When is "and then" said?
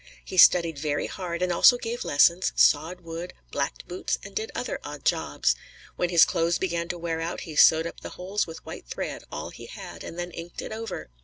10.03-10.31